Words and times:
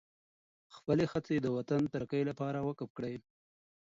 خپلې 0.75 1.05
هڅې 1.11 1.35
د 1.41 1.47
وطن 1.57 1.79
د 1.85 1.89
ترقۍ 1.93 2.23
لپاره 2.29 2.65
وقف 2.67 2.89
کړئ. 2.97 3.15